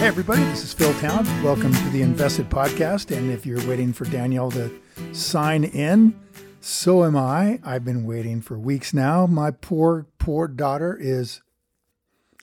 [0.00, 1.26] Hey, everybody, this is Phil Town.
[1.44, 3.14] Welcome to the Invested Podcast.
[3.14, 4.70] And if you're waiting for Danielle to
[5.12, 6.18] sign in,
[6.62, 7.60] so am I.
[7.62, 9.26] I've been waiting for weeks now.
[9.26, 11.42] My poor, poor daughter is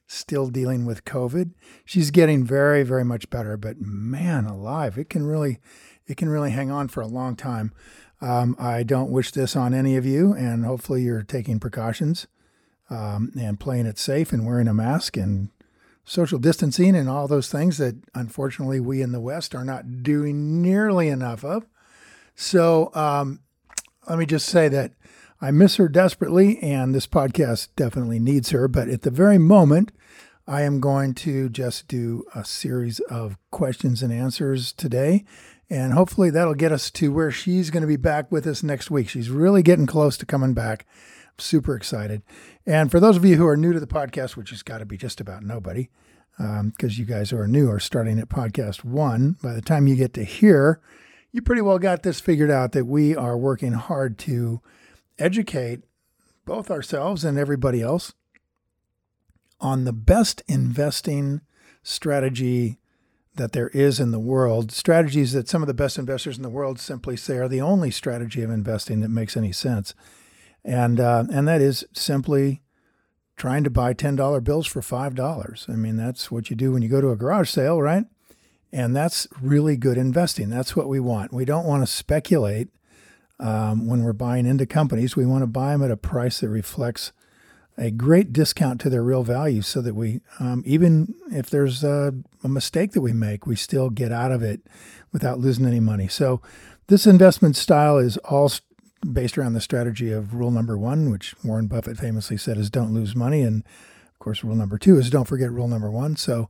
[0.06, 1.56] still dealing with COVID.
[1.84, 5.58] She's getting very, very much better, but man alive, it can really,
[6.06, 7.74] it can really hang on for a long time.
[8.22, 12.28] Um, I don't wish this on any of you, and hopefully you're taking precautions
[12.92, 15.50] um, and playing it safe and wearing a mask and
[16.08, 20.62] social distancing and all those things that unfortunately we in the West are not doing
[20.62, 21.68] nearly enough of.
[22.34, 23.42] So um,
[24.08, 24.94] let me just say that
[25.42, 28.68] I miss her desperately, and this podcast definitely needs her.
[28.68, 29.92] But at the very moment,
[30.48, 35.26] I am going to just do a series of questions and answers today.
[35.70, 38.90] And hopefully that'll get us to where she's going to be back with us next
[38.90, 39.10] week.
[39.10, 40.88] She's really getting close to coming back.
[41.26, 42.22] I'm super excited.
[42.66, 44.86] And for those of you who are new to the podcast, which has got to
[44.86, 45.90] be just about nobody,
[46.38, 49.88] because um, you guys who are new are starting at podcast one, by the time
[49.88, 50.80] you get to here,
[51.32, 54.62] you pretty well got this figured out that we are working hard to
[55.18, 55.82] educate
[56.46, 58.14] both ourselves and everybody else
[59.60, 61.42] on the best investing
[61.82, 62.78] strategy
[63.36, 64.72] that there is in the world.
[64.72, 67.92] Strategies that some of the best investors in the world simply say are the only
[67.92, 69.94] strategy of investing that makes any sense
[70.68, 72.62] and uh, and that is simply
[73.38, 75.66] trying to buy ten dollar bills for five dollars.
[75.70, 78.06] I mean, that's what you do when you go to a garage sale, right?
[78.74, 80.50] And that's really good investing.
[80.50, 81.32] That's what we want.
[81.32, 82.68] We don't want to speculate
[83.40, 85.16] um, when we're buying into companies.
[85.16, 87.14] We want to buy them at a price that reflects
[87.78, 92.12] a great discount to their real value, so that we, um, even if there's a,
[92.44, 94.62] a mistake that we make, we still get out of it
[95.12, 96.08] without losing any money.
[96.08, 96.42] So,
[96.88, 98.50] this investment style is all
[99.12, 102.94] based around the strategy of rule number one, which Warren Buffett famously said is don't
[102.94, 103.42] lose money.
[103.42, 103.64] And
[104.08, 106.16] of course, rule number two is don't forget rule number one.
[106.16, 106.50] So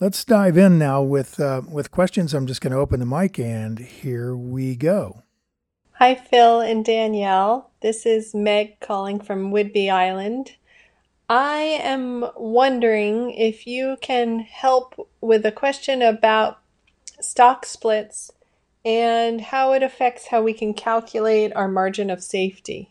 [0.00, 2.34] let's dive in now with, uh, with questions.
[2.34, 5.22] I'm just going to open the mic and here we go.
[5.92, 7.70] Hi, Phil and Danielle.
[7.80, 10.52] This is Meg calling from Whidbey Island.
[11.28, 16.60] I am wondering if you can help with a question about
[17.20, 18.30] stock splits
[18.86, 22.88] and how it affects how we can calculate our margin of safety.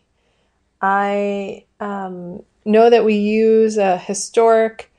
[0.82, 4.92] I um, know that we use a historic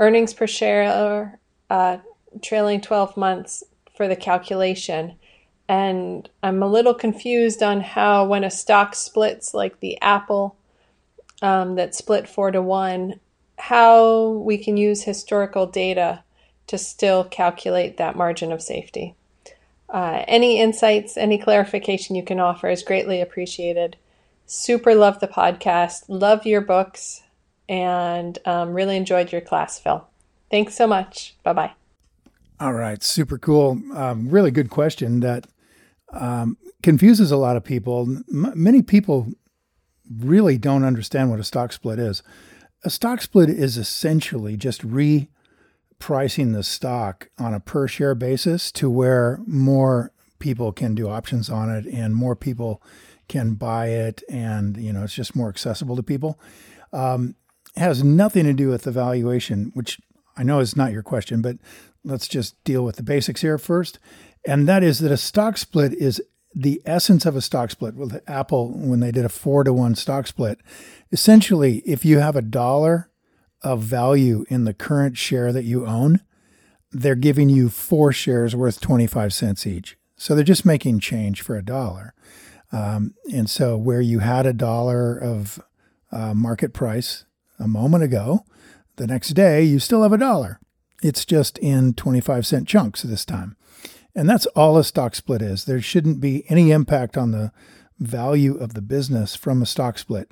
[0.00, 1.38] earnings per share
[1.70, 1.98] uh,
[2.42, 3.62] trailing 12 months
[3.96, 5.14] for the calculation.
[5.68, 10.56] And I'm a little confused on how, when a stock splits, like the Apple
[11.42, 13.20] um, that split four to one,
[13.56, 16.24] how we can use historical data
[16.66, 19.14] to still calculate that margin of safety.
[19.92, 23.96] Uh, any insights, any clarification you can offer is greatly appreciated.
[24.46, 27.22] Super love the podcast, love your books,
[27.68, 30.06] and um, really enjoyed your class, Phil.
[30.50, 31.36] Thanks so much.
[31.42, 31.72] Bye bye.
[32.60, 33.80] All right, super cool.
[33.94, 35.46] Um, really good question that
[36.12, 38.02] um, confuses a lot of people.
[38.02, 39.32] M- many people
[40.18, 42.22] really don't understand what a stock split is.
[42.84, 45.28] A stock split is essentially just re
[46.00, 51.48] pricing the stock on a per share basis to where more people can do options
[51.48, 52.82] on it and more people
[53.28, 56.40] can buy it and you know it's just more accessible to people.
[56.92, 57.36] Um,
[57.76, 60.00] has nothing to do with the valuation which
[60.36, 61.56] i know is not your question but
[62.04, 63.98] let's just deal with the basics here first.
[64.46, 66.20] And that is that a stock split is
[66.54, 67.94] the essence of a stock split.
[67.94, 70.58] With apple when they did a four to one stock split
[71.12, 73.10] essentially if you have a dollar
[73.62, 76.20] of value in the current share that you own,
[76.92, 79.96] they're giving you four shares worth 25 cents each.
[80.16, 82.14] So they're just making change for a dollar.
[82.72, 85.60] Um, and so where you had a dollar of
[86.12, 87.24] uh, market price
[87.58, 88.44] a moment ago,
[88.96, 90.60] the next day you still have a dollar.
[91.02, 93.56] It's just in 25 cent chunks this time.
[94.14, 95.64] And that's all a stock split is.
[95.64, 97.52] There shouldn't be any impact on the
[97.98, 100.30] value of the business from a stock split.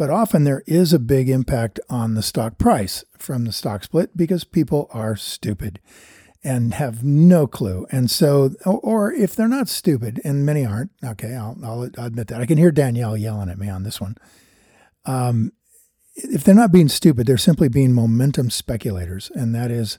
[0.00, 4.16] But often there is a big impact on the stock price from the stock split
[4.16, 5.78] because people are stupid
[6.42, 7.86] and have no clue.
[7.92, 12.40] And so, or if they're not stupid, and many aren't, okay, I'll, I'll admit that.
[12.40, 14.16] I can hear Danielle yelling at me on this one.
[15.04, 15.52] Um,
[16.14, 19.30] if they're not being stupid, they're simply being momentum speculators.
[19.34, 19.98] And that is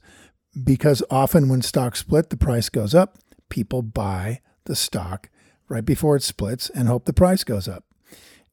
[0.63, 3.19] because often when stocks split, the price goes up.
[3.49, 5.29] People buy the stock
[5.69, 7.83] right before it splits and hope the price goes up.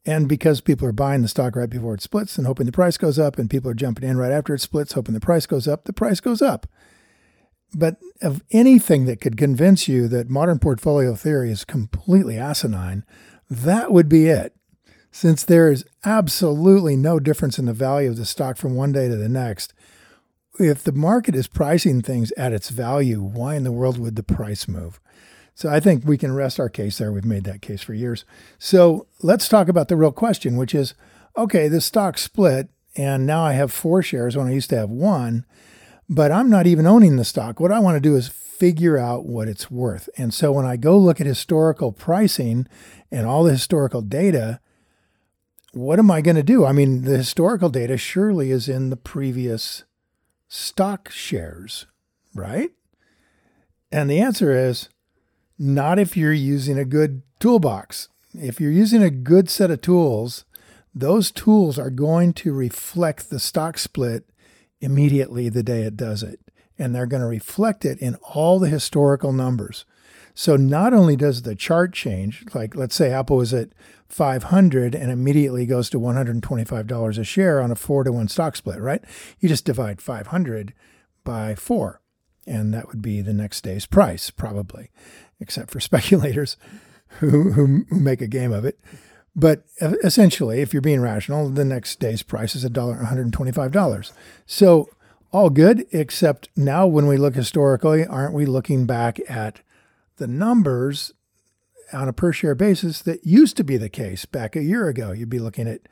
[0.07, 2.97] And because people are buying the stock right before it splits and hoping the price
[2.97, 5.69] goes up, and people are jumping in right after it splits, hoping the price goes
[5.69, 6.67] up, the price goes up.
[7.75, 13.05] But of anything that could convince you that modern portfolio theory is completely asinine,
[13.51, 14.55] that would be it.
[15.11, 19.09] Since there is absolutely no difference in the value of the stock from one day
[19.09, 19.75] to the next,
[20.59, 24.23] if the market is pricing things at its value, why in the world would the
[24.23, 25.01] price move?
[25.59, 27.11] So I think we can rest our case there.
[27.11, 28.25] We've made that case for years.
[28.61, 30.95] So let's talk about the real question, which is
[31.37, 34.89] okay, the stock split, and now I have four shares when I used to have
[34.89, 35.45] one,
[36.09, 37.59] but I'm not even owning the stock.
[37.59, 40.09] What I want to do is figure out what it's worth.
[40.17, 42.69] And so when I go look at historical pricing
[43.11, 44.61] and all the historical data,
[45.73, 46.67] what am I going to do?
[46.67, 49.83] I mean, the historical data surely is in the previous
[50.47, 51.87] stock shares,
[52.33, 52.71] right?
[53.91, 54.89] And the answer is
[55.59, 58.09] not if you're using a good toolbox.
[58.35, 60.45] If you're using a good set of tools,
[60.95, 64.29] those tools are going to reflect the stock split
[64.81, 66.41] immediately the day it does it.
[66.79, 69.85] And they're going to reflect it in all the historical numbers.
[70.35, 73.71] So not only does the chart change, like let's say Apple was at
[74.09, 78.81] 500 and immediately goes to $125 a share on a four to one stock split,
[78.81, 79.03] right?
[79.41, 80.73] You just divide 500
[81.25, 82.01] by four,
[82.49, 84.91] and that would be the next day's price, probably,
[85.41, 86.57] except for speculators
[87.21, 88.79] who, who, make a game of it.
[89.35, 94.13] But essentially, if you're being rational, the next day's price is $125.
[94.47, 94.89] So
[95.31, 99.61] all good, except now when we look historically, aren't we looking back at
[100.17, 101.13] the numbers
[101.93, 105.13] on a per share basis that used to be the case back a year ago.
[105.13, 105.83] You'd be looking at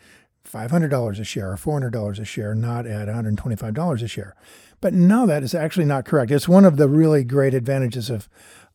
[0.47, 4.37] $500 a share or $400 a share, not at $125 a share.
[4.81, 6.31] But no, that is actually not correct.
[6.31, 8.29] It's one of the really great advantages of,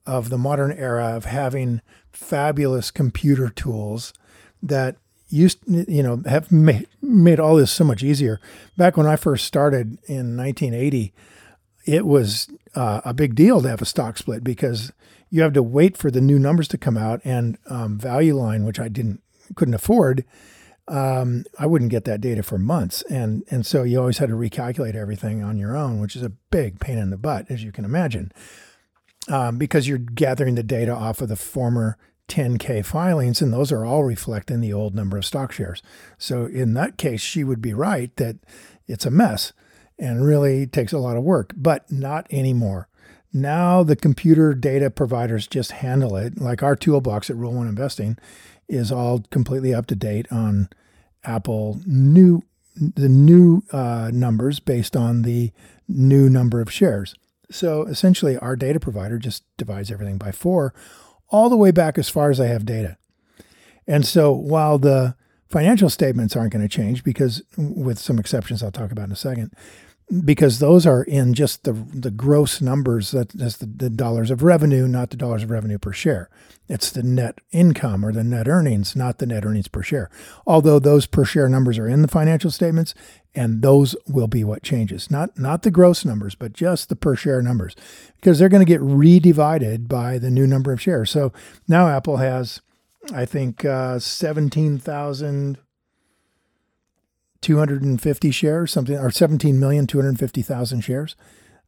[0.05, 1.81] of the modern era of having
[2.11, 4.13] fabulous computer tools
[4.63, 4.97] that
[5.29, 8.39] used you know have made, made all this so much easier.
[8.77, 11.13] Back when I first started in 1980,
[11.85, 14.91] it was uh, a big deal to have a stock split because
[15.29, 18.65] you have to wait for the new numbers to come out and um, value line
[18.65, 19.21] which i didn't
[19.55, 20.23] couldn't afford
[20.87, 23.01] um, i wouldn't get that data for months.
[23.03, 26.29] And and so you always had to recalculate everything on your own which is a
[26.29, 28.31] big pain in the butt as you can imagine.
[29.27, 31.97] Um, because you're gathering the data off of the former
[32.27, 35.83] 10k filings and those are all reflecting the old number of stock shares.
[36.17, 38.37] So in that case she would be right that
[38.87, 39.53] it's a mess
[39.99, 42.87] and really takes a lot of work but not anymore.
[43.33, 46.39] Now the computer data providers just handle it.
[46.41, 48.17] Like our toolbox at Rule One Investing
[48.71, 50.69] is all completely up to date on
[51.23, 52.43] Apple new
[52.75, 55.51] the new uh, numbers based on the
[55.89, 57.15] new number of shares.
[57.49, 60.73] So essentially, our data provider just divides everything by four,
[61.27, 62.97] all the way back as far as I have data.
[63.85, 65.15] And so while the
[65.49, 69.17] financial statements aren't going to change, because with some exceptions I'll talk about in a
[69.17, 69.53] second,
[70.25, 74.43] because those are in just the the gross numbers that that's the, the, dollars of
[74.43, 76.29] revenue not the dollars of revenue per share.
[76.67, 80.09] It's the net income or the net earnings not the net earnings per share.
[80.45, 82.93] Although those per share numbers are in the financial statements
[83.33, 85.09] and those will be what changes.
[85.09, 87.75] Not not the gross numbers but just the per share numbers
[88.17, 91.09] because they're going to get redivided by the new number of shares.
[91.09, 91.31] So
[91.67, 92.61] now apple has
[93.13, 95.57] i think uh, 17000
[97.41, 101.15] 250 shares, something, or 17,250,000 shares.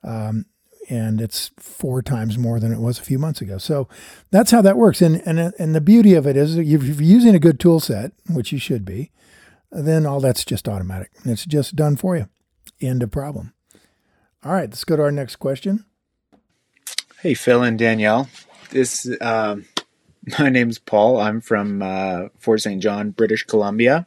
[0.03, 0.45] Um,
[0.89, 3.57] and it's four times more than it was a few months ago.
[3.57, 3.87] So
[4.31, 5.01] that's how that works.
[5.01, 8.11] And, and, and the beauty of it is if you're using a good tool set,
[8.29, 9.11] which you should be,
[9.71, 11.11] then all that's just automatic.
[11.25, 12.27] It's just done for you.
[12.81, 13.53] End of problem.
[14.43, 15.85] All right, let's go to our next question.
[17.21, 18.27] Hey, Phil and Danielle.
[18.71, 19.65] This um,
[20.39, 21.19] my name's Paul.
[21.19, 22.81] I'm from uh, Fort St.
[22.83, 24.05] John, British Columbia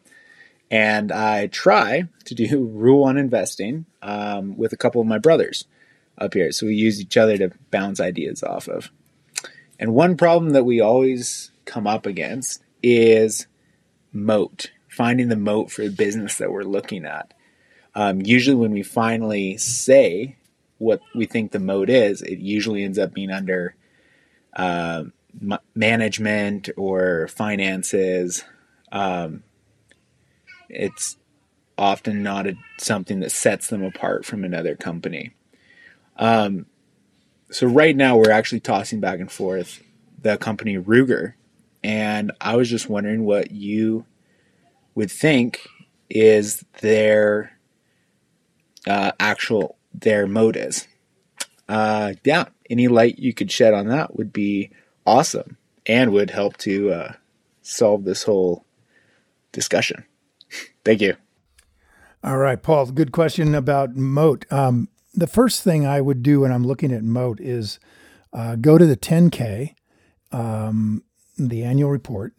[0.71, 5.67] and I try to do rule one investing um, with a couple of my brothers
[6.19, 6.53] up here.
[6.53, 8.91] So we use each other to bounce ideas off of.
[9.79, 13.47] And one problem that we always come up against is
[14.13, 17.35] moat, finding the moat for the business that we're looking at.
[17.95, 20.37] Um, usually, when we finally say
[20.79, 23.75] what we think the moat is, it usually ends up being under
[24.55, 25.05] uh,
[25.75, 28.45] management or finances.
[28.93, 29.43] Um,
[30.77, 31.17] it's
[31.79, 35.35] often not a, something that sets them apart from another company.
[36.17, 36.67] Um,
[37.51, 39.83] so right now we're actually tossing back and forth
[40.23, 41.35] the company Ruger,
[41.85, 44.07] and I was just wondering what you
[44.95, 45.61] would think
[46.09, 47.53] is their
[48.87, 50.89] uh, actual their moat is.
[51.69, 54.71] Uh, yeah, any light you could shed on that would be
[55.05, 57.13] awesome and would help to uh,
[57.63, 58.65] solve this whole
[59.53, 60.05] discussion.
[60.85, 61.17] Thank you.
[62.23, 64.51] All right, Paul, good question about moat.
[64.51, 67.79] Um, the first thing I would do when I'm looking at moat is
[68.33, 69.75] uh, go to the 10K,
[70.33, 71.03] um,
[71.39, 72.35] the annual report,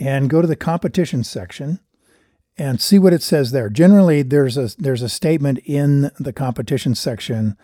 [0.00, 1.80] and go to the competition section
[2.56, 3.70] and see what it says there.
[3.70, 7.56] Generally, there's a there's a statement in the competition section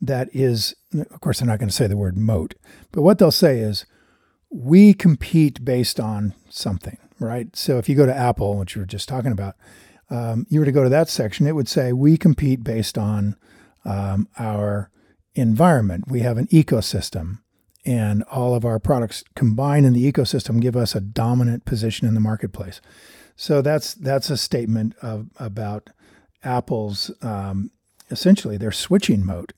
[0.00, 0.74] that is,
[1.10, 2.54] of course, they're not going to say the word moat,
[2.92, 3.84] but what they'll say is,
[4.50, 7.54] we compete based on something, right?
[7.54, 9.54] So if you go to Apple, which you were just talking about,
[10.10, 13.36] um, you were to go to that section, it would say we compete based on
[13.84, 14.90] um, our
[15.34, 16.04] environment.
[16.08, 17.40] We have an ecosystem,
[17.84, 22.14] and all of our products combined in the ecosystem give us a dominant position in
[22.14, 22.80] the marketplace.
[23.36, 25.90] So that's that's a statement of, about
[26.42, 27.70] Apple's um,
[28.10, 29.52] essentially their switching moat,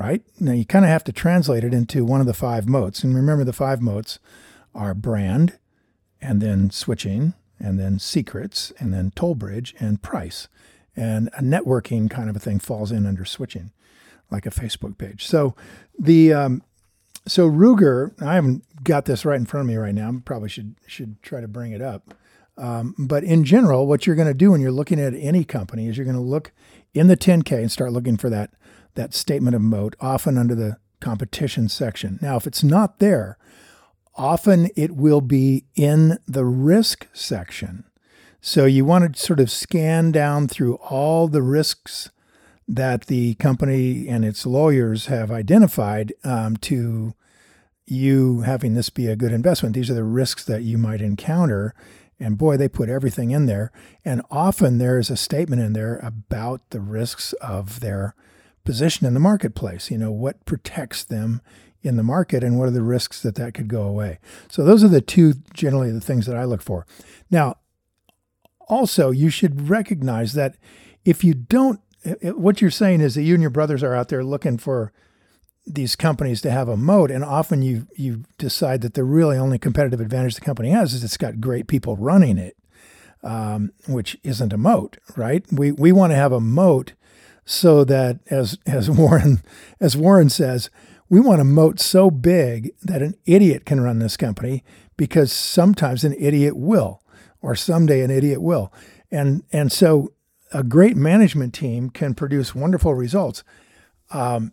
[0.00, 0.22] right?
[0.40, 3.14] Now you kind of have to translate it into one of the five moats, and
[3.14, 4.18] remember the five moats
[4.74, 5.58] are brand,
[6.22, 10.48] and then switching, and then secrets, and then toll bridge and price.
[10.96, 13.72] And a networking kind of a thing falls in under switching,
[14.30, 15.26] like a Facebook page.
[15.26, 15.54] So
[15.98, 16.62] the um,
[17.26, 20.08] so Ruger, I haven't got this right in front of me right now.
[20.08, 22.14] I probably should should try to bring it up.
[22.56, 25.88] Um, but in general, what you're going to do when you're looking at any company
[25.88, 26.52] is you're going to look
[26.94, 28.50] in the 10K and start looking for that
[28.94, 32.18] that statement of moat, often under the competition section.
[32.20, 33.38] Now, if it's not there,
[34.16, 37.84] often it will be in the risk section.
[38.40, 42.10] So you want to sort of scan down through all the risks
[42.66, 47.14] that the company and its lawyers have identified um, to
[47.86, 49.74] you having this be a good investment.
[49.74, 51.74] These are the risks that you might encounter.
[52.20, 53.72] And boy, they put everything in there.
[54.04, 58.14] And often there is a statement in there about the risks of their
[58.70, 59.90] position in the marketplace.
[59.90, 61.40] You know, what protects them
[61.82, 64.20] in the market and what are the risks that that could go away.
[64.48, 66.86] So those are the two generally the things that I look for.
[67.32, 67.56] Now,
[68.68, 70.54] also, you should recognize that
[71.04, 71.80] if you don't,
[72.22, 74.92] what you're saying is that you and your brothers are out there looking for
[75.66, 79.58] these companies to have a moat, and often you you decide that the really only
[79.58, 82.56] competitive advantage the company has is it's got great people running it,
[83.24, 85.44] um, which isn't a moat, right?
[85.50, 86.92] We we want to have a moat
[87.50, 89.42] so that as as Warren
[89.80, 90.70] as Warren says,
[91.10, 94.62] we want a moat so big that an idiot can run this company
[94.96, 97.02] because sometimes an idiot will,
[97.42, 98.72] or someday an idiot will.
[99.10, 100.12] And, and so
[100.52, 103.42] a great management team can produce wonderful results,
[104.10, 104.52] um,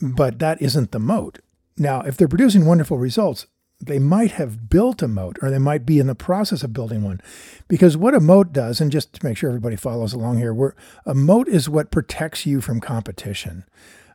[0.00, 1.38] but that isn't the moat.
[1.76, 3.46] Now, if they're producing wonderful results,
[3.80, 7.02] they might have built a moat or they might be in the process of building
[7.02, 7.20] one.
[7.66, 10.74] Because what a moat does, and just to make sure everybody follows along here, where
[11.06, 13.64] a moat is what protects you from competition.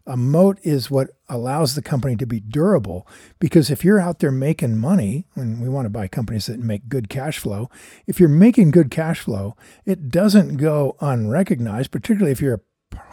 [0.07, 3.07] A moat is what allows the company to be durable
[3.39, 6.87] because if you're out there making money, and we want to buy companies that make
[6.87, 7.71] good cash flow,
[8.05, 12.61] if you're making good cash flow, it doesn't go unrecognized, particularly if you're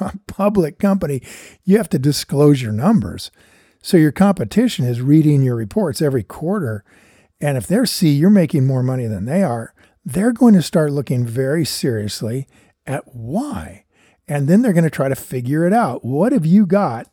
[0.00, 1.22] a public company,
[1.64, 3.30] you have to disclose your numbers.
[3.82, 6.84] So your competition is reading your reports every quarter.
[7.40, 9.74] And if they're see you're making more money than they are,
[10.04, 12.46] they're going to start looking very seriously
[12.86, 13.84] at why.
[14.28, 16.04] And then they're going to try to figure it out.
[16.04, 17.08] What have you got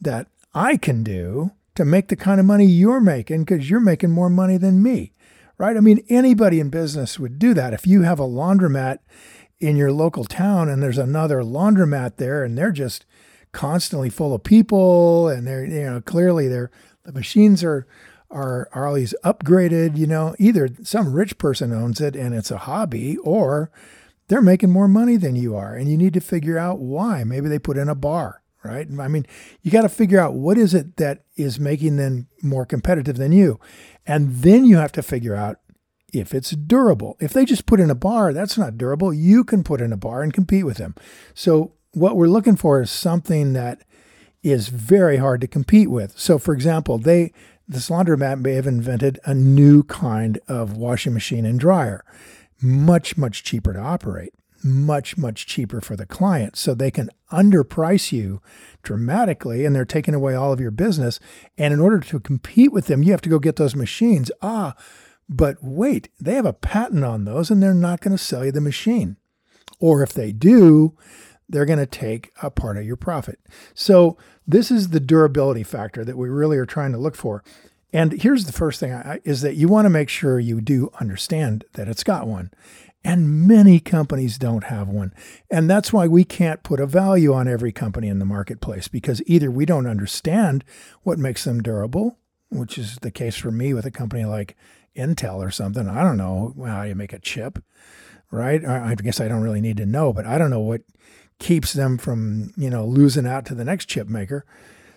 [0.00, 4.12] that I can do to make the kind of money you're making because you're making
[4.12, 5.12] more money than me?
[5.58, 5.76] Right?
[5.76, 7.74] I mean, anybody in business would do that.
[7.74, 8.98] If you have a laundromat
[9.58, 13.06] in your local town and there's another laundromat there and they're just
[13.56, 16.70] constantly full of people and they're, you know, clearly they're,
[17.04, 17.86] the machines are,
[18.30, 22.58] are, are always upgraded, you know, either some rich person owns it and it's a
[22.58, 23.70] hobby or
[24.28, 27.24] they're making more money than you are and you need to figure out why.
[27.24, 28.88] Maybe they put in a bar right?
[28.98, 29.24] I mean
[29.62, 33.32] you got to figure out what is it that is making them more competitive than
[33.32, 33.58] you.
[34.06, 35.60] And then you have to figure out
[36.12, 37.16] if it's durable.
[37.20, 39.14] If they just put in a bar that's not durable.
[39.14, 40.94] You can put in a bar and compete with them.
[41.32, 43.82] So what we're looking for is something that
[44.42, 47.32] is very hard to compete with so for example they
[47.68, 52.04] this laundromat may have invented a new kind of washing machine and dryer
[52.60, 56.56] much, much cheaper to operate, much, much cheaper for the client.
[56.56, 58.40] So they can underprice you
[58.82, 61.20] dramatically and they're taking away all of your business.
[61.58, 64.30] And in order to compete with them, you have to go get those machines.
[64.42, 64.74] Ah,
[65.28, 68.52] but wait, they have a patent on those and they're not going to sell you
[68.52, 69.16] the machine.
[69.78, 70.96] Or if they do,
[71.48, 73.38] they're going to take a part of your profit.
[73.74, 77.42] So this is the durability factor that we really are trying to look for.
[77.92, 80.90] And here's the first thing I, is that you want to make sure you do
[81.00, 82.50] understand that it's got one.
[83.04, 85.14] And many companies don't have one.
[85.48, 89.22] And that's why we can't put a value on every company in the marketplace because
[89.26, 90.64] either we don't understand
[91.04, 92.18] what makes them durable,
[92.50, 94.56] which is the case for me with a company like
[94.96, 95.88] Intel or something.
[95.88, 97.62] I don't know how you make a chip,
[98.32, 98.64] right?
[98.64, 100.82] I guess I don't really need to know, but I don't know what
[101.38, 104.44] keeps them from, you know, losing out to the next chip maker.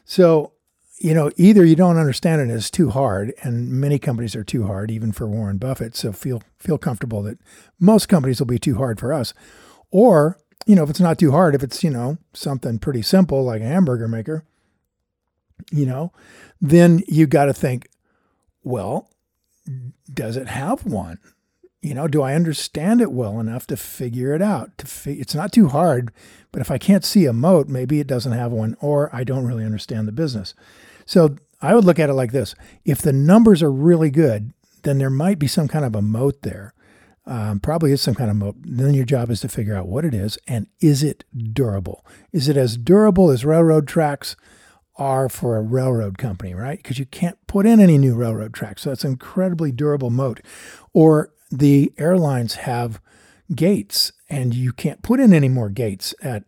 [0.06, 0.54] So
[1.00, 4.68] you know, either you don't understand it it's too hard, and many companies are too
[4.68, 5.96] hard, even for Warren Buffett.
[5.96, 7.40] So feel feel comfortable that
[7.80, 9.34] most companies will be too hard for us.
[9.92, 13.44] Or, you know, if it's not too hard, if it's, you know, something pretty simple
[13.44, 14.44] like a hamburger maker,
[15.72, 16.12] you know,
[16.60, 17.88] then you got to think,
[18.64, 19.10] well,
[20.14, 21.18] does it have one?
[21.82, 24.78] You know, do I understand it well enough to figure it out?
[24.80, 26.12] To fi- it's not too hard,
[26.52, 29.46] but if I can't see a moat, maybe it doesn't have one, or I don't
[29.46, 30.54] really understand the business.
[31.06, 34.98] So I would look at it like this if the numbers are really good, then
[34.98, 36.74] there might be some kind of a moat there.
[37.26, 38.56] Um, probably is some kind of moat.
[38.60, 42.04] Then your job is to figure out what it is and is it durable?
[42.32, 44.36] Is it as durable as railroad tracks
[44.96, 46.78] are for a railroad company, right?
[46.78, 48.82] Because you can't put in any new railroad tracks.
[48.82, 50.42] So it's an incredibly durable moat.
[50.94, 53.02] Or the airlines have
[53.54, 56.44] gates and you can't put in any more gates at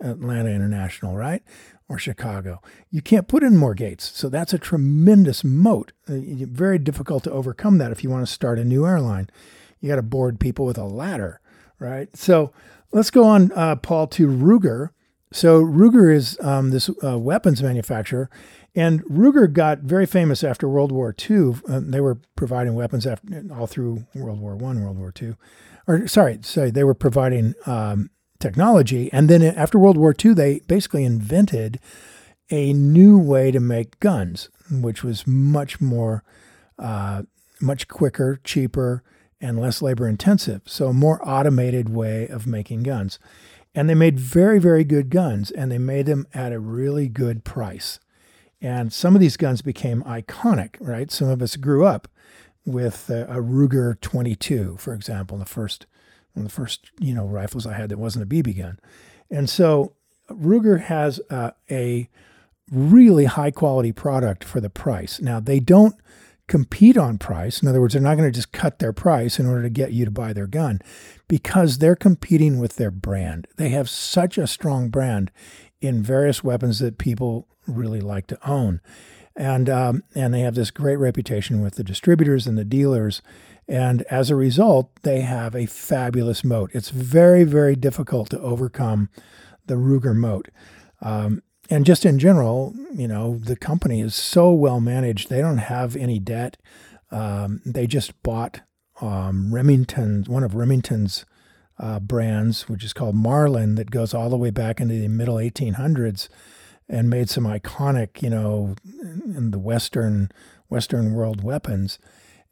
[0.00, 1.42] Atlanta International, right?
[1.88, 2.60] or Chicago.
[2.90, 4.10] You can't put in more gates.
[4.16, 5.92] So that's a tremendous moat.
[6.08, 6.14] Uh,
[6.50, 9.30] very difficult to overcome that if you want to start a new airline.
[9.80, 11.40] You got to board people with a ladder,
[11.78, 12.14] right?
[12.16, 12.52] So
[12.92, 14.90] let's go on, uh, Paul, to Ruger.
[15.32, 18.30] So Ruger is um, this uh, weapons manufacturer,
[18.76, 21.54] and Ruger got very famous after World War II.
[21.66, 25.34] They were providing weapons after, all through World War One, World War II,
[25.88, 29.10] or sorry, sorry, they were providing um, technology.
[29.12, 31.80] And then after World War II, they basically invented
[32.50, 36.22] a new way to make guns, which was much more,
[36.78, 37.22] uh,
[37.60, 39.02] much quicker, cheaper,
[39.40, 40.62] and less labor intensive.
[40.66, 43.18] So, a more automated way of making guns.
[43.74, 47.44] And they made very, very good guns, and they made them at a really good
[47.44, 48.00] price.
[48.60, 51.10] And some of these guns became iconic, right?
[51.10, 52.08] Some of us grew up
[52.64, 55.86] with a, a Ruger 22, for example, the first
[56.32, 58.78] one of the first you know rifles I had that wasn't a BB gun,
[59.30, 59.94] and so
[60.30, 62.10] Ruger has uh, a
[62.70, 65.20] really high quality product for the price.
[65.20, 65.94] Now they don't
[66.48, 67.62] compete on price.
[67.62, 69.92] In other words, they're not going to just cut their price in order to get
[69.92, 70.80] you to buy their gun
[71.26, 73.48] because they're competing with their brand.
[73.56, 75.32] They have such a strong brand
[75.80, 78.80] in various weapons that people really like to own.
[79.34, 83.20] And, um, and they have this great reputation with the distributors and the dealers.
[83.68, 86.70] And as a result, they have a fabulous moat.
[86.72, 89.10] It's very, very difficult to overcome
[89.66, 90.48] the Ruger moat.
[91.02, 95.28] Um, and just in general, you know, the company is so well managed.
[95.28, 96.56] They don't have any debt.
[97.10, 98.60] Um, they just bought
[99.00, 101.26] um, one of Remington's
[101.78, 105.36] uh, brands, which is called Marlin, that goes all the way back into the middle
[105.36, 106.28] 1800s,
[106.88, 110.30] and made some iconic, you know, in the Western
[110.68, 111.98] Western world weapons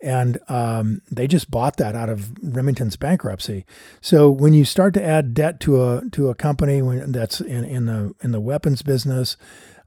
[0.05, 3.65] and um, they just bought that out of Remington's bankruptcy.
[4.03, 7.65] So when you start to add debt to a to a company when that's in,
[7.65, 9.39] in the in the weapons business,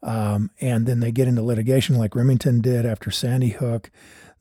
[0.02, 3.91] um, and then they get into litigation like Remington did after Sandy Hook,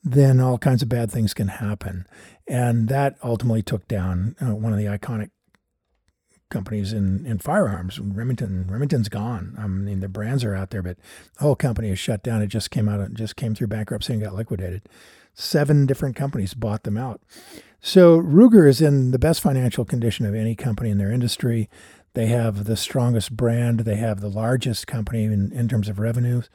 [0.03, 2.07] then all kinds of bad things can happen,
[2.47, 5.31] and that ultimately took down uh, one of the iconic
[6.49, 7.99] companies in, in firearms.
[7.99, 9.55] Remington Remington's gone.
[9.57, 10.97] I mean, the brands are out there, but
[11.35, 12.41] the whole company is shut down.
[12.41, 14.87] It just came out, just came through bankruptcy and got liquidated
[15.37, 17.21] seven different companies bought them out.
[17.79, 21.69] So Ruger is in the best financial condition of any company in their industry.
[22.13, 23.81] They have the strongest brand.
[23.81, 26.49] They have the largest company in, in terms of revenues.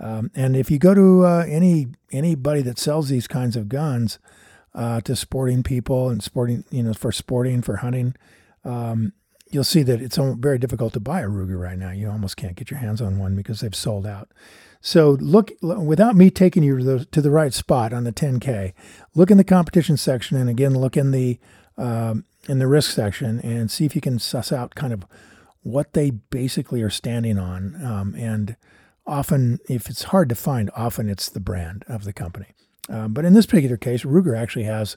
[0.00, 4.18] Um, and if you go to uh, any anybody that sells these kinds of guns
[4.74, 8.14] uh, to sporting people and sporting, you know, for sporting, for hunting,
[8.64, 9.12] um,
[9.50, 11.90] you'll see that it's very difficult to buy a Ruger right now.
[11.90, 14.28] You almost can't get your hands on one because they've sold out.
[14.80, 18.74] So look, without me taking you to the, to the right spot on the 10K,
[19.14, 21.38] look in the competition section and again look in the
[21.76, 25.04] um, in the risk section and see if you can suss out kind of
[25.62, 27.82] what they basically are standing on.
[27.82, 28.56] Um, and
[29.06, 32.48] often, if it's hard to find, often it's the brand of the company.
[32.88, 34.96] Um, but in this particular case, Ruger actually has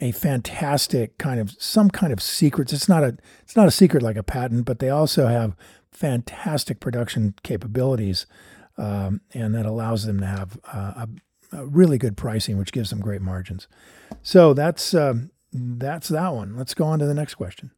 [0.00, 2.72] a fantastic kind of some kind of secrets.
[2.72, 5.56] It's not a it's not a secret like a patent, but they also have
[5.90, 8.26] fantastic production capabilities
[8.78, 11.08] um, and that allows them to have uh, a,
[11.52, 13.66] a, really good pricing, which gives them great margins.
[14.22, 16.56] So that's um, that's that one.
[16.56, 17.72] Let's go on to the next question.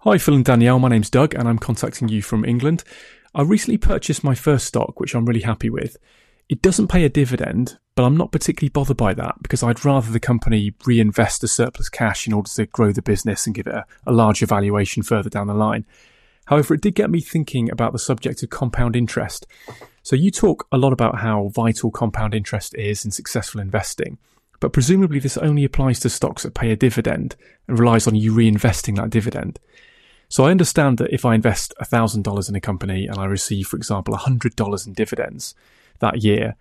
[0.00, 0.78] Hi, Phil and Danielle.
[0.78, 2.84] My name's Doug, and I'm contacting you from England.
[3.34, 5.96] I recently purchased my first stock, which I'm really happy with.
[6.48, 10.12] It doesn't pay a dividend, but I'm not particularly bothered by that because I'd rather
[10.12, 13.74] the company reinvest the surplus cash in order to grow the business and give it
[13.74, 15.86] a, a larger valuation further down the line.
[16.44, 19.46] However, it did get me thinking about the subject of compound interest.
[20.02, 24.18] So you talk a lot about how vital compound interest is in successful investing,
[24.60, 27.34] but presumably this only applies to stocks that pay a dividend
[27.66, 29.58] and relies on you reinvesting that dividend.
[30.28, 33.76] So I understand that if I invest $1,000 in a company and I receive, for
[33.76, 35.54] example, $100 in dividends
[36.00, 36.56] that year,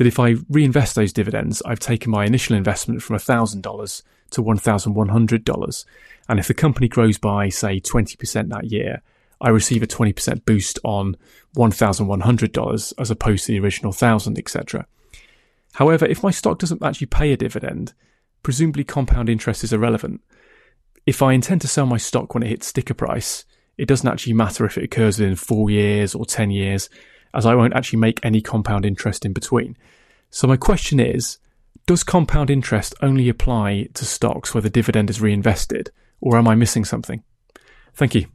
[0.00, 5.84] that if I reinvest those dividends, I've taken my initial investment from $1,000 to $1,100.
[6.26, 9.02] And if the company grows by, say, 20% that year,
[9.42, 11.18] I receive a 20% boost on
[11.54, 14.86] $1,100 as opposed to the original 1000 etc.
[15.74, 17.92] However, if my stock doesn't actually pay a dividend,
[18.42, 20.22] presumably compound interest is irrelevant.
[21.04, 23.44] If I intend to sell my stock when it hits sticker price,
[23.76, 26.88] it doesn't actually matter if it occurs within four years or 10 years,
[27.34, 29.76] as I won't actually make any compound interest in between.
[30.30, 31.38] So my question is,
[31.86, 35.90] does compound interest only apply to stocks where the dividend is reinvested,
[36.20, 37.22] or am I missing something?
[37.94, 38.26] Thank you.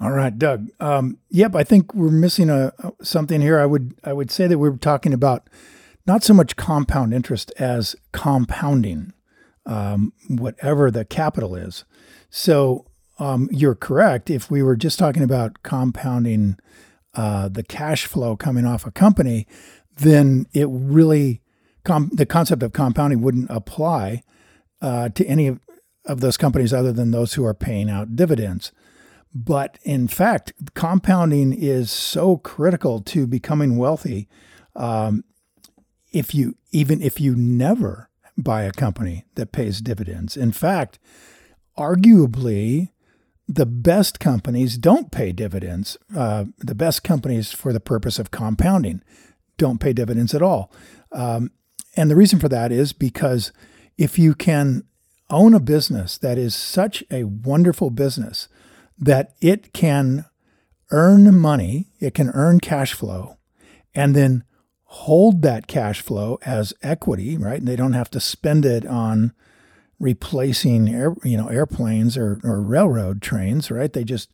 [0.00, 0.68] All right, Doug.
[0.78, 2.72] Um, yep, I think we're missing a
[3.02, 3.58] something here.
[3.58, 5.48] I would I would say that we're talking about
[6.06, 9.12] not so much compound interest as compounding,
[9.64, 11.84] um, whatever the capital is.
[12.30, 12.86] So
[13.18, 14.28] um, you're correct.
[14.30, 16.58] If we were just talking about compounding
[17.16, 19.46] uh, the cash flow coming off a company,
[19.96, 21.40] then it really
[21.84, 24.22] com- the concept of compounding wouldn't apply
[24.82, 25.60] uh, to any of,
[26.04, 28.72] of those companies other than those who are paying out dividends.
[29.34, 34.28] But in fact, compounding is so critical to becoming wealthy.
[34.74, 35.24] Um,
[36.12, 40.98] if you even if you never buy a company that pays dividends, in fact,
[41.76, 42.90] arguably,
[43.48, 45.96] the best companies don't pay dividends.
[46.14, 49.02] Uh, the best companies, for the purpose of compounding,
[49.56, 50.72] don't pay dividends at all.
[51.12, 51.50] Um,
[51.96, 53.52] and the reason for that is because
[53.96, 54.84] if you can
[55.30, 58.48] own a business that is such a wonderful business
[58.98, 60.24] that it can
[60.90, 63.36] earn money, it can earn cash flow,
[63.94, 64.44] and then
[64.84, 67.58] hold that cash flow as equity, right?
[67.58, 69.32] And they don't have to spend it on
[69.98, 73.92] replacing air, you know, airplanes or, or railroad trains, right?
[73.92, 74.30] They just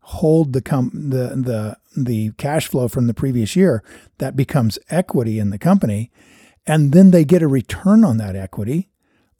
[0.00, 3.82] hold the com- the the the cash flow from the previous year
[4.18, 6.10] that becomes equity in the company.
[6.66, 8.90] And then they get a return on that equity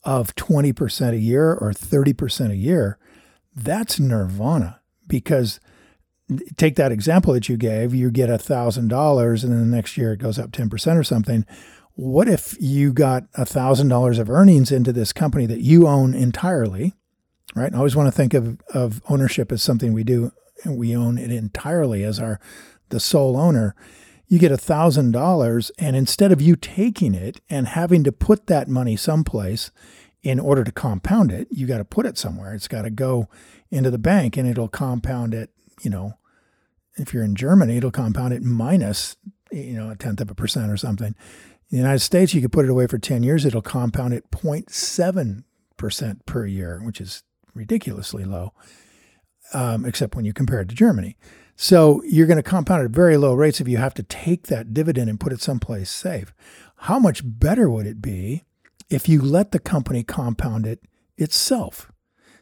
[0.04, 2.98] of 20% a year or 30% a year.
[3.54, 5.58] That's nirvana because
[6.56, 9.96] take that example that you gave you get a thousand dollars and then the next
[9.96, 11.46] year it goes up 10% or something
[11.96, 16.14] what if you got a thousand dollars of earnings into this company that you own
[16.14, 16.94] entirely
[17.54, 20.30] right i always want to think of, of ownership as something we do
[20.64, 22.38] and we own it entirely as our
[22.90, 23.74] the sole owner
[24.28, 28.46] you get a thousand dollars and instead of you taking it and having to put
[28.46, 29.70] that money someplace
[30.26, 32.52] in order to compound it, you got to put it somewhere.
[32.52, 33.28] It's got to go
[33.70, 35.50] into the bank and it'll compound it,
[35.82, 36.14] you know,
[36.96, 39.16] if you're in Germany, it'll compound it minus,
[39.52, 41.14] you know, a tenth of a percent or something.
[41.70, 44.30] In the United States, you could put it away for 10 years, it'll compound at
[44.30, 47.22] 0.7% per year, which is
[47.54, 48.52] ridiculously low,
[49.52, 51.16] um, except when you compare it to Germany.
[51.56, 54.74] So you're going to compound at very low rates if you have to take that
[54.74, 56.32] dividend and put it someplace safe.
[56.80, 58.44] How much better would it be
[58.88, 60.80] if you let the company compound it
[61.16, 61.90] itself.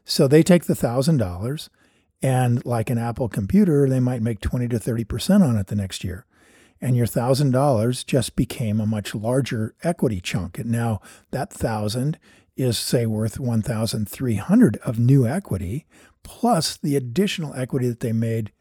[0.04, 1.68] So they take the $1,000
[2.22, 6.04] and like an Apple computer, they might make 20 to 30% on it the next
[6.04, 6.26] year.
[6.84, 10.58] And your $1,000 just became a much larger equity chunk.
[10.58, 12.18] And now that 1000
[12.58, 15.86] is say worth 1,300 of new equity
[16.22, 18.52] plus the additional equity that they made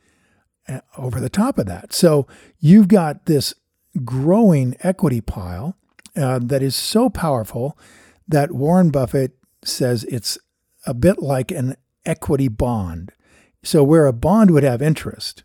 [0.70, 1.92] uh, over the top of that.
[1.92, 2.26] So
[2.60, 3.56] you've got this
[4.06, 5.76] growing equity pile
[6.16, 7.78] uh, that is so powerful
[8.26, 10.38] that Warren Buffett says it's
[10.86, 13.12] a bit like an equity bond.
[13.64, 15.44] So, where a bond would have interest,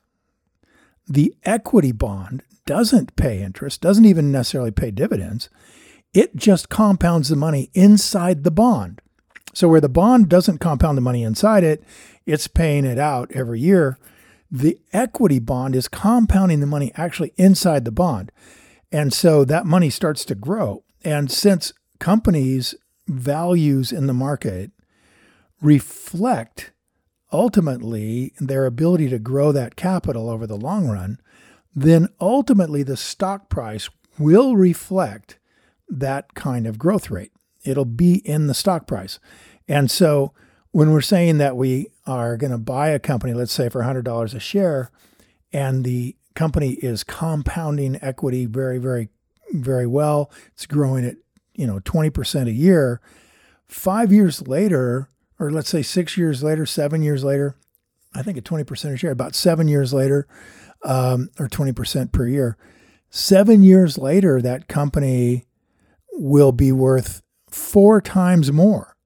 [1.08, 5.48] the equity bond doesn't pay interest, doesn't even necessarily pay dividends.
[6.12, 9.00] It just compounds the money inside the bond.
[9.54, 11.82] So, where the bond doesn't compound the money inside it,
[12.26, 13.98] it's paying it out every year.
[14.50, 18.30] The equity bond is compounding the money actually inside the bond.
[18.92, 20.84] And so that money starts to grow.
[21.02, 22.74] And since companies'
[23.06, 24.72] values in the market
[25.62, 26.72] reflect
[27.32, 31.18] ultimately their ability to grow that capital over the long run,
[31.74, 35.38] then ultimately the stock price will reflect
[35.88, 37.32] that kind of growth rate.
[37.64, 39.18] It'll be in the stock price.
[39.66, 40.32] And so
[40.70, 44.34] when we're saying that we are going to buy a company, let's say for $100
[44.34, 44.90] a share,
[45.52, 49.08] and the company is compounding equity very, very
[49.52, 50.30] very well.
[50.52, 51.16] It's growing at,
[51.54, 53.00] you know, 20% a year.
[53.66, 57.56] Five years later, or let's say six years later, seven years later,
[58.14, 60.26] I think at 20% a share, about seven years later,
[60.84, 62.56] um, or 20% per year,
[63.10, 65.46] seven years later, that company
[66.12, 68.96] will be worth four times more.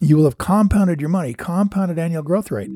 [0.00, 2.70] You will have compounded your money, compounded annual growth rate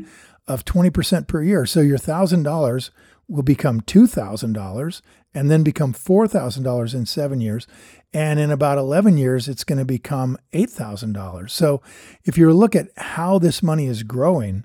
[0.46, 1.66] of 20% per year.
[1.66, 2.90] So your $1,000
[3.28, 5.02] will become $2,000
[5.34, 7.66] and then become $4,000 in seven years.
[8.12, 11.50] And in about 11 years, it's going to become $8,000.
[11.50, 11.82] So
[12.24, 14.64] if you look at how this money is growing,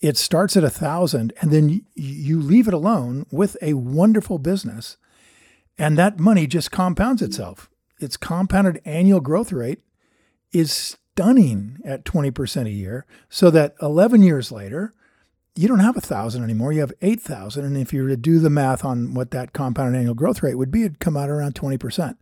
[0.00, 4.96] it starts at a thousand and then you leave it alone with a wonderful business.
[5.78, 7.30] And that money just compounds mm-hmm.
[7.30, 7.70] itself.
[7.98, 9.80] Its compounded annual growth rate
[10.52, 13.06] is stunning at 20% a year.
[13.28, 14.92] So that 11 years later
[15.54, 16.72] you don't have a thousand anymore.
[16.72, 19.98] You have 8000 and if you were to do the math on what that compounded
[19.98, 22.16] annual growth rate would be it'd come out around 20%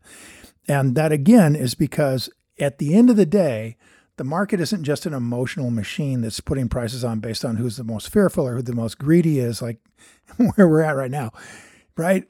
[0.69, 3.77] and that again is because at the end of the day
[4.17, 7.85] the market isn't just an emotional machine that's putting prices on based on who's the
[7.85, 9.79] most fearful or who the most greedy is, like
[10.37, 11.33] where we're at right now,
[11.97, 12.25] right?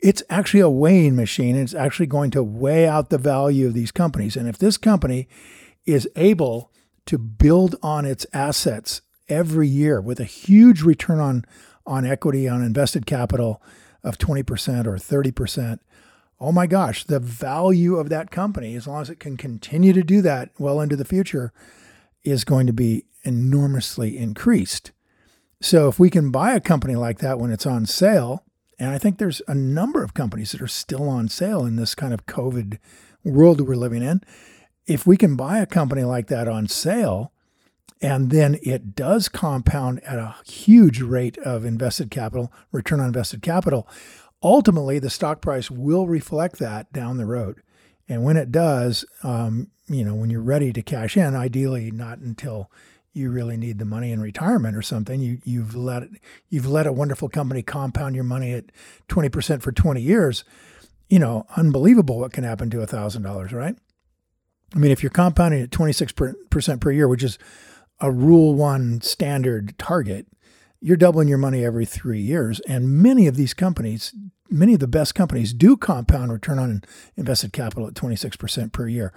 [0.00, 1.56] It's actually a weighing machine.
[1.56, 4.36] It's actually going to weigh out the value of these companies.
[4.36, 5.28] And if this company
[5.86, 6.70] is able
[7.06, 11.44] to build on its assets every year with a huge return on,
[11.86, 13.62] on equity, on invested capital
[14.02, 15.78] of 20% or 30%,
[16.44, 20.02] oh my gosh, the value of that company, as long as it can continue to
[20.02, 21.52] do that well into the future,
[22.22, 24.92] is going to be enormously increased.
[25.62, 28.44] So if we can buy a company like that when it's on sale,
[28.78, 31.94] and I think there's a number of companies that are still on sale in this
[31.94, 32.78] kind of COVID
[33.24, 34.20] world that we're living in.
[34.86, 37.32] If we can buy a company like that on sale,
[38.02, 43.40] and then it does compound at a huge rate of invested capital, return on invested
[43.40, 43.88] capital,
[44.44, 47.62] ultimately the stock price will reflect that down the road.
[48.08, 52.18] And when it does, um, you know, when you're ready to cash in, ideally not
[52.18, 52.70] until
[53.14, 55.20] you really need the money in retirement or something.
[55.20, 56.10] You you've let it,
[56.50, 58.66] you've let a wonderful company compound your money at
[59.08, 60.44] twenty percent for twenty years.
[61.08, 63.76] You know, unbelievable what can happen to thousand dollars, right?
[64.74, 66.12] I mean, if you're compounding at twenty six
[66.50, 67.38] percent per year, which is
[68.00, 70.26] a rule one standard target,
[70.84, 72.60] you're doubling your money every three years.
[72.68, 74.14] And many of these companies
[74.50, 76.84] many of the best companies do compound return on
[77.16, 79.12] invested capital at 26% per year.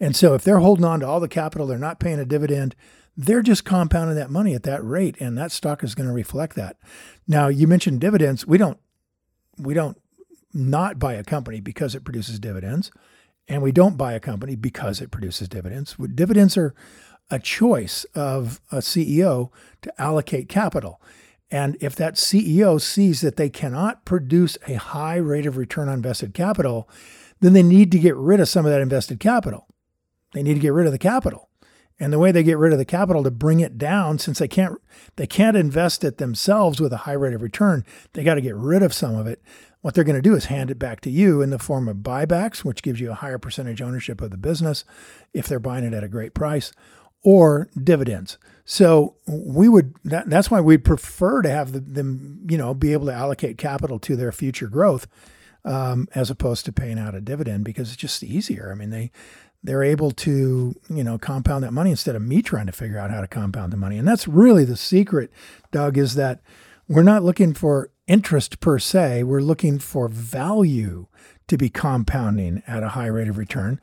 [0.00, 2.74] And so if they're holding on to all the capital, they're not paying a dividend,
[3.14, 6.56] they're just compounding that money at that rate and that stock is going to reflect
[6.56, 6.76] that.
[7.28, 8.46] Now, you mentioned dividends.
[8.46, 8.78] We don't
[9.58, 10.00] we don't
[10.54, 12.90] not buy a company because it produces dividends
[13.46, 15.96] and we don't buy a company because it produces dividends.
[16.14, 16.74] Dividends are
[17.30, 19.50] a choice of a CEO
[19.82, 21.00] to allocate capital.
[21.50, 25.94] And if that CEO sees that they cannot produce a high rate of return on
[25.94, 26.88] invested capital,
[27.40, 29.66] then they need to get rid of some of that invested capital.
[30.32, 31.48] They need to get rid of the capital.
[31.98, 34.48] And the way they get rid of the capital to bring it down, since they
[34.48, 34.78] can't
[35.16, 38.56] they can't invest it themselves with a high rate of return, they got to get
[38.56, 39.42] rid of some of it.
[39.82, 41.98] What they're going to do is hand it back to you in the form of
[41.98, 44.84] buybacks, which gives you a higher percentage ownership of the business
[45.34, 46.72] if they're buying it at a great price,
[47.22, 48.38] or dividends.
[48.64, 53.06] So we would that, that's why we'd prefer to have them, you know, be able
[53.06, 55.06] to allocate capital to their future growth
[55.64, 58.70] um, as opposed to paying out a dividend because it's just easier.
[58.70, 59.10] I mean, they
[59.62, 63.10] they're able to, you know, compound that money instead of me trying to figure out
[63.10, 63.98] how to compound the money.
[63.98, 65.30] And that's really the secret,
[65.70, 66.40] Doug, is that
[66.88, 69.24] we're not looking for interest per se.
[69.24, 71.06] We're looking for value
[71.48, 73.80] to be compounding at a high rate of return.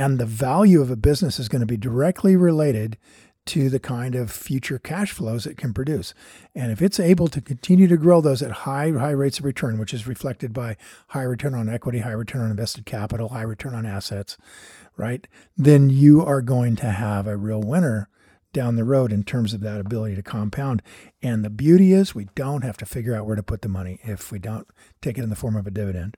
[0.00, 2.96] And the value of a business is going to be directly related
[3.44, 6.14] to the kind of future cash flows it can produce.
[6.54, 9.78] And if it's able to continue to grow those at high, high rates of return,
[9.78, 13.74] which is reflected by high return on equity, high return on invested capital, high return
[13.74, 14.38] on assets,
[14.96, 15.28] right?
[15.54, 18.08] Then you are going to have a real winner
[18.54, 20.82] down the road in terms of that ability to compound.
[21.20, 24.00] And the beauty is we don't have to figure out where to put the money
[24.02, 24.66] if we don't
[25.02, 26.16] take it in the form of a dividend.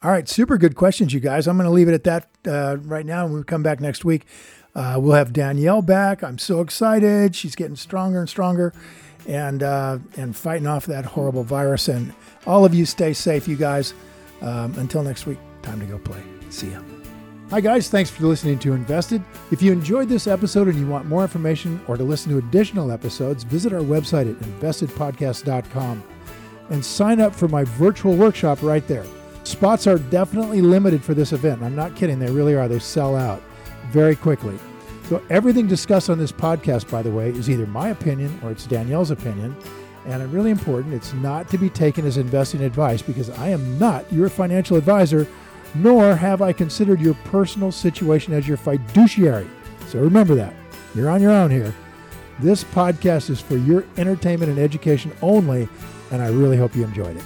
[0.00, 1.48] All right, super good questions, you guys.
[1.48, 3.24] I'm going to leave it at that uh, right now.
[3.26, 4.26] When we come back next week,
[4.76, 6.22] uh, we'll have Danielle back.
[6.22, 7.34] I'm so excited.
[7.34, 8.72] She's getting stronger and stronger,
[9.26, 11.88] and uh, and fighting off that horrible virus.
[11.88, 12.14] And
[12.46, 13.92] all of you, stay safe, you guys.
[14.40, 16.22] Um, until next week, time to go play.
[16.48, 16.80] See ya.
[17.50, 17.90] Hi, guys.
[17.90, 19.20] Thanks for listening to Invested.
[19.50, 22.92] If you enjoyed this episode and you want more information or to listen to additional
[22.92, 26.04] episodes, visit our website at investedpodcast.com
[26.70, 29.04] and sign up for my virtual workshop right there.
[29.48, 31.62] Spots are definitely limited for this event.
[31.62, 32.68] I'm not kidding, they really are.
[32.68, 33.42] They sell out
[33.90, 34.58] very quickly.
[35.08, 38.66] So, everything discussed on this podcast, by the way, is either my opinion or it's
[38.66, 39.56] Danielle's opinion.
[40.04, 43.78] And it's really important, it's not to be taken as investing advice because I am
[43.78, 45.26] not your financial advisor
[45.74, 49.48] nor have I considered your personal situation as your fiduciary.
[49.86, 50.52] So remember that.
[50.94, 51.74] You're on your own here.
[52.38, 55.70] This podcast is for your entertainment and education only,
[56.10, 57.24] and I really hope you enjoyed it.